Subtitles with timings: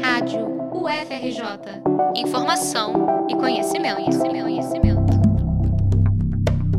[0.00, 1.82] Rádio UFRJ.
[2.16, 5.12] Informação e conhecimento, conhecimento, conhecimento.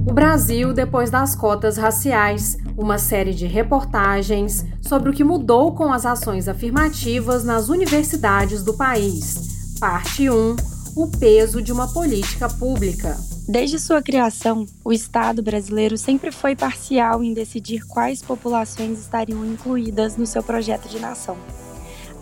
[0.08, 5.92] O Brasil depois das cotas raciais, uma série de reportagens sobre o que mudou com
[5.92, 9.76] as ações afirmativas nas universidades do país.
[9.80, 10.56] Parte 1:
[10.96, 13.18] O peso de uma política pública.
[13.48, 20.16] Desde sua criação, o Estado brasileiro sempre foi parcial em decidir quais populações estariam incluídas
[20.16, 21.38] no seu projeto de nação.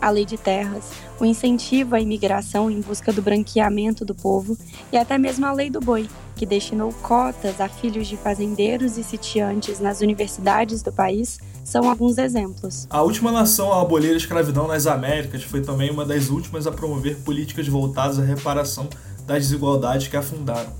[0.01, 0.89] A lei de terras,
[1.19, 4.57] o incentivo à imigração em busca do branqueamento do povo
[4.91, 9.03] e até mesmo a lei do boi, que destinou cotas a filhos de fazendeiros e
[9.03, 12.87] sitiantes nas universidades do país, são alguns exemplos.
[12.89, 16.71] A última nação a abolir a escravidão nas Américas foi também uma das últimas a
[16.71, 18.89] promover políticas voltadas à reparação
[19.27, 20.73] das desigualdades que afundaram.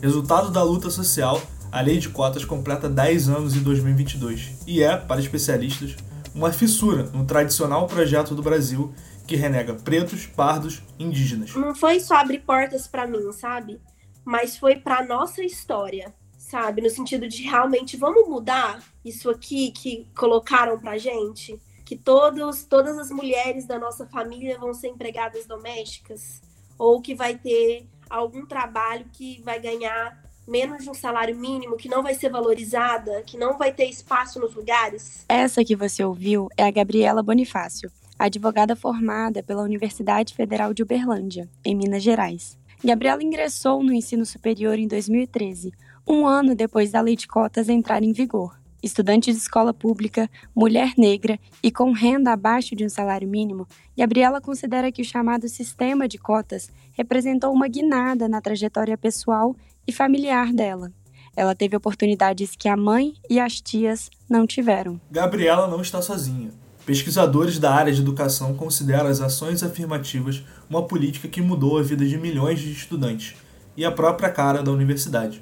[0.00, 1.42] Resultado da luta social,
[1.72, 5.96] a lei de cotas completa 10 anos em 2022 e é, para especialistas,
[6.34, 8.94] uma fissura no tradicional projeto do Brasil
[9.26, 11.54] que renega pretos, pardos, indígenas.
[11.54, 13.80] Não foi só abrir portas para mim, sabe?
[14.24, 16.82] Mas foi para nossa história, sabe?
[16.82, 22.98] No sentido de realmente vamos mudar isso aqui que colocaram pra gente, que todos, todas
[22.98, 26.40] as mulheres da nossa família vão ser empregadas domésticas
[26.78, 31.88] ou que vai ter algum trabalho que vai ganhar menos de um salário mínimo, que
[31.88, 35.24] não vai ser valorizada, que não vai ter espaço nos lugares?
[35.28, 41.48] Essa que você ouviu é a Gabriela Bonifácio, advogada formada pela Universidade Federal de Uberlândia,
[41.64, 42.58] em Minas Gerais.
[42.84, 45.72] Gabriela ingressou no ensino superior em 2013,
[46.06, 50.92] um ano depois da lei de cotas entrar em vigor estudante de escola pública, mulher
[50.98, 53.66] negra e com renda abaixo de um salário mínimo,
[53.96, 59.54] Gabriela considera que o chamado sistema de cotas representou uma guinada na trajetória pessoal
[59.86, 60.92] e familiar dela.
[61.34, 65.00] Ela teve oportunidades que a mãe e as tias não tiveram.
[65.10, 66.50] Gabriela não está sozinha.
[66.84, 72.04] Pesquisadores da área de educação consideram as ações afirmativas uma política que mudou a vida
[72.04, 73.36] de milhões de estudantes
[73.76, 75.40] e a própria cara da universidade.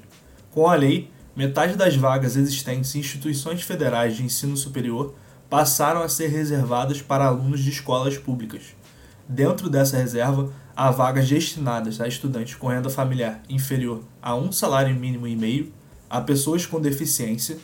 [0.51, 5.15] Com a lei, metade das vagas existentes em instituições federais de ensino superior
[5.49, 8.75] passaram a ser reservadas para alunos de escolas públicas.
[9.27, 14.95] Dentro dessa reserva, há vagas destinadas a estudantes com renda familiar inferior a um salário
[14.95, 15.73] mínimo e meio,
[16.09, 17.57] a pessoas com deficiência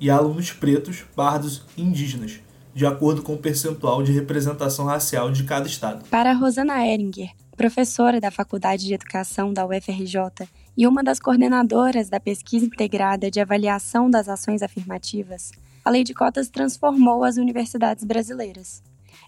[0.00, 2.40] e a alunos pretos, pardos e indígenas,
[2.74, 6.04] de acordo com o percentual de representação racial de cada estado.
[6.10, 12.18] Para Rosana Eringer, professora da Faculdade de Educação da UFRJ e uma das coordenadoras da
[12.18, 15.52] pesquisa integrada de avaliação das ações afirmativas,
[15.84, 18.82] a Lei de Cotas transformou as universidades brasileiras.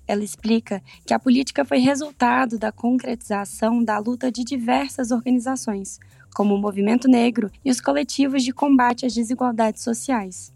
[0.08, 5.98] Ela explica que a política foi resultado da concretização da luta de diversas organizações,
[6.34, 10.52] como o Movimento Negro e os coletivos de combate às desigualdades sociais.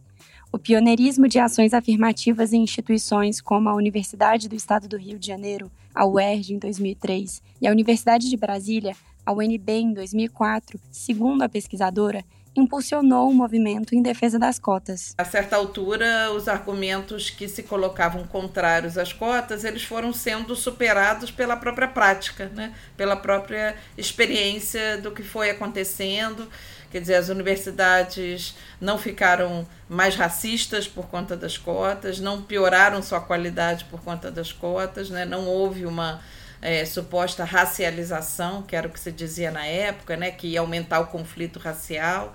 [0.53, 5.29] O pioneirismo de ações afirmativas em instituições como a Universidade do Estado do Rio de
[5.29, 8.97] Janeiro, a UERJ em 2003, e a Universidade de Brasília
[9.31, 12.25] a UNB em 2004, segundo a pesquisadora,
[12.57, 15.15] impulsionou o movimento em defesa das cotas.
[15.17, 21.31] A certa altura, os argumentos que se colocavam contrários às cotas, eles foram sendo superados
[21.31, 22.75] pela própria prática, né?
[22.97, 26.49] pela própria experiência do que foi acontecendo.
[26.91, 33.21] Quer dizer, as universidades não ficaram mais racistas por conta das cotas, não pioraram sua
[33.21, 35.25] qualidade por conta das cotas, né?
[35.25, 36.21] não houve uma
[36.63, 41.01] é, suposta racialização, que era o que se dizia na época, né, que ia aumentar
[41.01, 42.35] o conflito racial.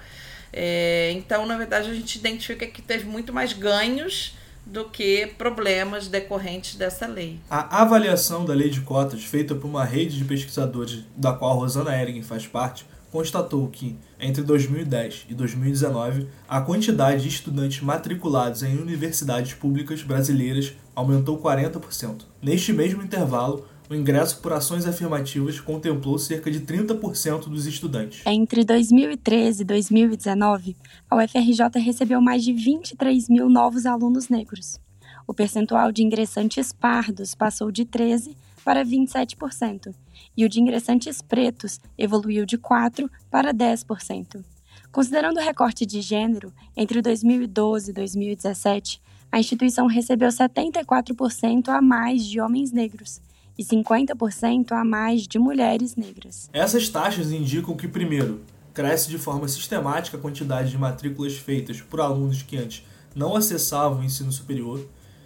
[0.51, 6.07] É, então, na verdade, a gente identifica que teve muito mais ganhos do que problemas
[6.07, 7.39] decorrentes dessa lei.
[7.49, 11.95] A avaliação da lei de cotas, feita por uma rede de pesquisadores da qual Rosana
[11.95, 18.77] Eringen faz parte, constatou que, entre 2010 e 2019, a quantidade de estudantes matriculados em
[18.77, 22.23] universidades públicas brasileiras aumentou 40%.
[22.41, 28.23] Neste mesmo intervalo, o ingresso por ações afirmativas contemplou cerca de 30% dos estudantes.
[28.25, 30.75] Entre 2013 e 2019,
[31.09, 34.79] a UFRJ recebeu mais de 23 mil novos alunos negros.
[35.27, 39.93] O percentual de ingressantes pardos passou de 13% para 27%,
[40.35, 44.43] e o de ingressantes pretos evoluiu de 4% para 10%.
[44.91, 48.99] Considerando o recorte de gênero, entre 2012 e 2017,
[49.31, 53.21] a instituição recebeu 74% a mais de homens negros
[53.57, 56.49] e 50% a mais de mulheres negras.
[56.51, 58.41] Essas taxas indicam que, primeiro,
[58.73, 62.83] cresce de forma sistemática a quantidade de matrículas feitas por alunos que antes
[63.15, 64.85] não acessavam o ensino superior.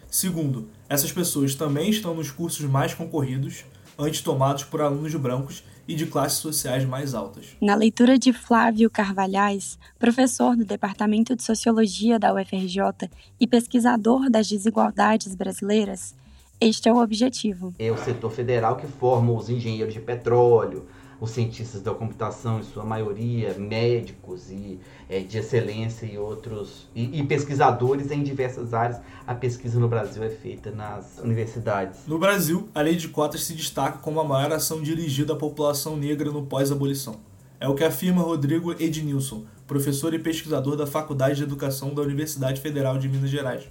[0.09, 3.65] Segundo, essas pessoas também estão nos cursos mais concorridos,
[3.97, 7.47] antes tomados por alunos brancos e de classes sociais mais altas.
[7.59, 13.09] Na leitura de Flávio Carvalhais, professor do Departamento de Sociologia da UFRJ
[13.39, 16.13] e pesquisador das desigualdades brasileiras,
[16.61, 17.73] Este é o objetivo.
[17.79, 20.87] É o setor federal que forma os engenheiros de petróleo,
[21.21, 24.77] os cientistas da computação, em sua maioria, médicos e
[25.09, 28.99] é, de excelência e outros, e, e, pesquisadores em diversas áreas.
[29.25, 32.01] A pesquisa no Brasil é feita nas universidades.
[32.05, 35.95] No Brasil, a lei de cotas se destaca como a maior ação dirigida à população
[35.95, 37.21] negra no pós-abolição.
[37.57, 42.59] É o que afirma Rodrigo Ednilson, professor e pesquisador da Faculdade de Educação da Universidade
[42.59, 43.63] Federal de Minas Gerais,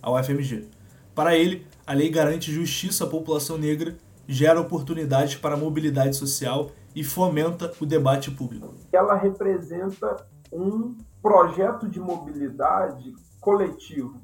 [0.00, 0.68] a UFMG.
[1.14, 3.96] Para ele, a lei garante justiça à população negra,
[4.26, 8.74] gera oportunidades para a mobilidade social e fomenta o debate público.
[8.92, 14.20] Ela representa um projeto de mobilidade coletivo,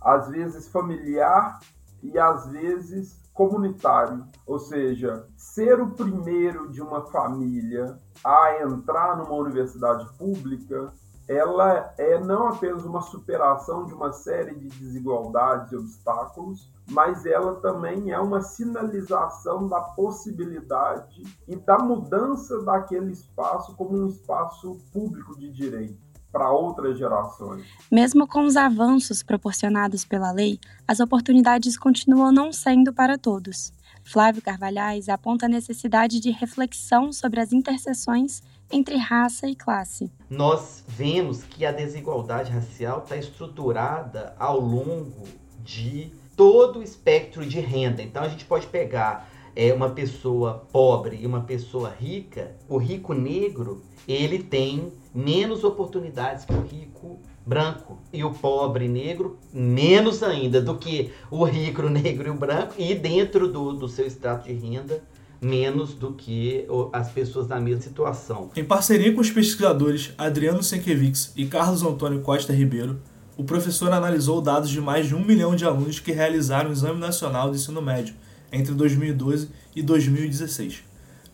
[0.00, 1.58] às vezes familiar
[2.02, 9.34] e às vezes comunitário, ou seja, ser o primeiro de uma família a entrar numa
[9.34, 10.92] universidade pública,
[11.28, 17.56] ela é não apenas uma superação de uma série de desigualdades e obstáculos, mas ela
[17.56, 25.38] também é uma sinalização da possibilidade e da mudança daquele espaço como um espaço público
[25.38, 27.64] de direito para outras gerações.
[27.90, 30.58] Mesmo com os avanços proporcionados pela lei,
[30.88, 33.72] as oportunidades continuam não sendo para todos.
[34.02, 38.42] Flávio Carvalhais aponta a necessidade de reflexão sobre as interseções
[38.72, 40.10] entre raça e classe.
[40.30, 45.28] Nós vemos que a desigualdade racial está estruturada ao longo
[45.62, 48.02] de todo o espectro de renda.
[48.02, 52.56] Então a gente pode pegar é, uma pessoa pobre e uma pessoa rica.
[52.68, 59.36] O rico negro ele tem menos oportunidades que o rico branco e o pobre negro
[59.52, 64.06] menos ainda do que o rico negro e o branco e dentro do, do seu
[64.06, 65.02] extrato de renda
[65.42, 68.50] menos do que as pessoas na mesma situação.
[68.54, 73.00] Em parceria com os pesquisadores Adriano Senkevics e Carlos Antônio Costa Ribeiro,
[73.36, 77.00] o professor analisou dados de mais de um milhão de alunos que realizaram o Exame
[77.00, 78.14] Nacional de Ensino Médio
[78.52, 80.84] entre 2012 e 2016,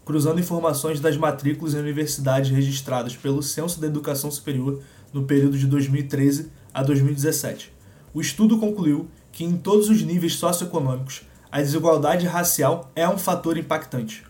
[0.06, 4.80] cruzando informações das matrículas em universidades registradas pelo Censo da Educação Superior
[5.12, 7.72] no período de 2013 a 2017.
[8.14, 13.56] O estudo concluiu que, em todos os níveis socioeconômicos, a desigualdade racial é um fator
[13.56, 14.24] impactante.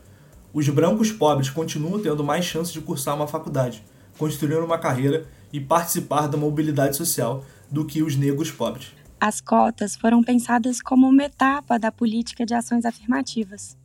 [0.53, 3.83] Os brancos pobres continuam tendo mais chances de cursar uma faculdade,
[4.17, 8.93] construir uma carreira e participar da mobilidade social do que os negros pobres.
[9.21, 13.77] As cotas foram pensadas como uma etapa da política de ações afirmativas.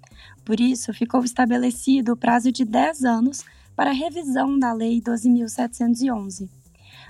[0.46, 3.44] Por isso, ficou estabelecido o prazo de 10 anos
[3.76, 6.48] para a revisão da Lei 12.711.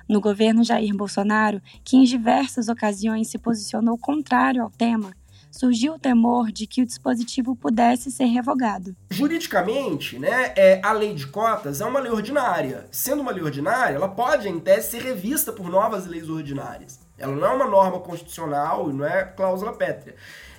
[0.08, 5.14] No governo Jair Bolsonaro, que em diversas ocasiões se posicionou contrário ao tema,
[5.54, 8.96] surgiu o temor de que o dispositivo pudesse ser revogado.
[9.12, 12.88] Juridicamente, né, é, a lei de cotas é uma lei ordinária.
[12.92, 17.00] Sendo uma lei ordinária, ela pode, em tese, ser revista por novas leis ordinárias.
[17.20, 20.16] Ela não é uma norma constitucional e não é cláusula pétrea.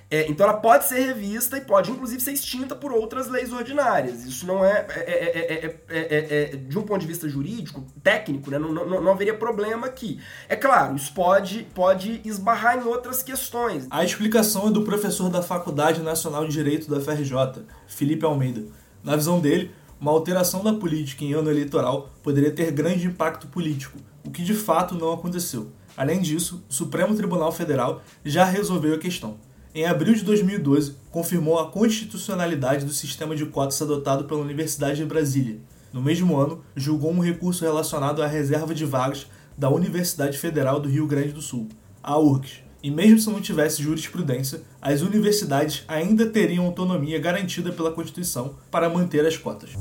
[0.09, 4.23] É, então ela pode ser revista e pode inclusive ser extinta por outras leis ordinárias.
[4.23, 8.71] Isso não é, é, é, é de um ponto de vista jurídico, técnico, né, não,
[8.71, 10.19] não, não, haveria problema aqui.
[10.47, 13.87] É claro, isso pode, pode esbarrar em outras questões.
[13.89, 18.63] A explicação é do professor da Faculdade Nacional de Direito da FRJ, Felipe Almeida.
[19.03, 23.97] Na visão dele, uma alteração da política em ano eleitoral poderia ter grande impacto político,
[24.23, 25.71] o que de fato não aconteceu.
[25.97, 29.39] Além disso, o Supremo Tribunal Federal já resolveu a questão
[29.75, 35.05] em abril de 2012, confirmou a constitucionalidade do sistema de cotas adotado pela Universidade de
[35.05, 35.59] Brasília.
[35.91, 39.27] No mesmo ano, julgou um recurso relacionado à reserva de vagas
[39.57, 41.67] da Universidade Federal do Rio Grande do Sul,
[42.01, 42.63] a URGS.
[42.81, 48.89] E mesmo se não tivesse jurisprudência, as universidades ainda teriam autonomia garantida pela Constituição para
[48.89, 49.71] manter as cotas.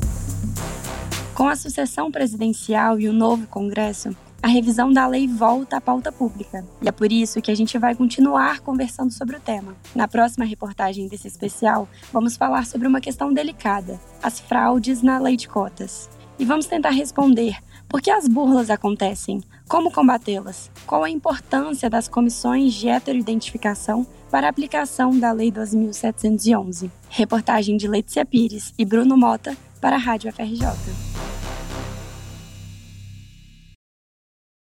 [1.37, 6.13] Com a sucessão presidencial e o novo Congresso, a revisão da lei volta à pauta
[6.13, 6.67] pública.
[6.83, 9.75] E é por isso que a gente vai continuar conversando sobre o tema.
[9.95, 15.35] Na próxima reportagem desse especial, vamos falar sobre uma questão delicada: as fraudes na lei
[15.35, 16.11] de cotas.
[16.39, 17.57] E vamos tentar responder
[17.89, 24.47] por que as burlas acontecem, como combatê-las, qual a importância das comissões de heteroidentificação para
[24.47, 26.91] a aplicação da Lei 12.711.
[27.09, 31.13] Reportagem de Letícia Pires e Bruno Mota para a Rádio FRJ.